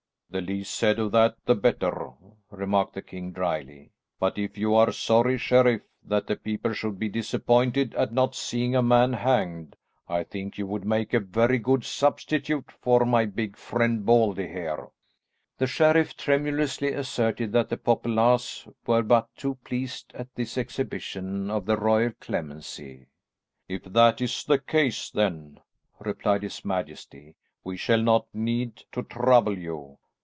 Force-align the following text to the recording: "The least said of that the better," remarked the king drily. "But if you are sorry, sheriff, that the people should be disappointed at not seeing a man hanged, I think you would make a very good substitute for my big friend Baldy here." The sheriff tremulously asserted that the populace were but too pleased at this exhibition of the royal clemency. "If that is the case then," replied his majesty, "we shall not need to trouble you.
"The 0.33 0.39
least 0.39 0.73
said 0.75 0.97
of 0.97 1.11
that 1.11 1.35
the 1.43 1.55
better," 1.55 2.07
remarked 2.51 2.93
the 2.93 3.01
king 3.01 3.33
drily. 3.33 3.91
"But 4.17 4.37
if 4.37 4.57
you 4.57 4.73
are 4.75 4.93
sorry, 4.93 5.37
sheriff, 5.37 5.81
that 6.05 6.27
the 6.27 6.37
people 6.37 6.71
should 6.71 6.97
be 6.97 7.09
disappointed 7.09 7.93
at 7.95 8.13
not 8.13 8.33
seeing 8.33 8.73
a 8.73 8.81
man 8.81 9.11
hanged, 9.11 9.75
I 10.07 10.23
think 10.23 10.57
you 10.57 10.65
would 10.67 10.85
make 10.85 11.13
a 11.13 11.19
very 11.19 11.59
good 11.59 11.83
substitute 11.83 12.71
for 12.79 13.03
my 13.05 13.25
big 13.25 13.57
friend 13.57 14.05
Baldy 14.05 14.47
here." 14.47 14.87
The 15.57 15.67
sheriff 15.67 16.15
tremulously 16.15 16.93
asserted 16.93 17.51
that 17.51 17.67
the 17.67 17.75
populace 17.75 18.65
were 18.87 19.03
but 19.03 19.27
too 19.35 19.55
pleased 19.65 20.13
at 20.15 20.33
this 20.35 20.57
exhibition 20.57 21.49
of 21.51 21.65
the 21.65 21.75
royal 21.75 22.13
clemency. 22.21 23.07
"If 23.67 23.83
that 23.83 24.21
is 24.21 24.45
the 24.45 24.59
case 24.59 25.09
then," 25.09 25.59
replied 25.99 26.43
his 26.43 26.63
majesty, 26.63 27.35
"we 27.65 27.75
shall 27.75 28.01
not 28.01 28.27
need 28.33 28.77
to 28.93 29.03
trouble 29.03 29.57
you. 29.57 29.97